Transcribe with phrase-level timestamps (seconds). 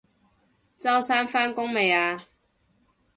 [0.79, 2.17] 周生返工未啊？